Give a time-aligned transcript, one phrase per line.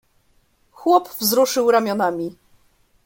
[0.71, 2.35] "Chłop wzruszył ramionami."